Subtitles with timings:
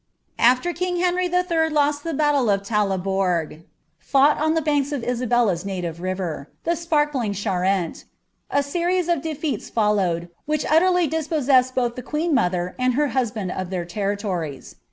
[0.39, 1.69] After king Henry III.
[1.69, 3.65] lost the ^llle of Taifleboorg,
[3.99, 8.05] fought on the hanks of Isabella's native river, the sparkling Charmt*,
[8.53, 13.51] ■ series of defeats followed, which utterly dispossessed both the qarai mothcr and her husband
[13.51, 14.77] of their territories.